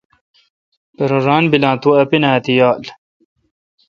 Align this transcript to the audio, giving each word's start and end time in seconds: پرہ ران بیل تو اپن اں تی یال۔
پرہ 0.95 1.19
ران 1.25 1.43
بیل 1.51 1.65
تو 1.81 1.89
اپن 2.01 2.23
اں 2.29 2.37
تی 2.43 2.53
یال۔ 2.59 2.83